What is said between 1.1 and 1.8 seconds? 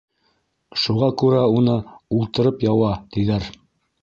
күрә уны: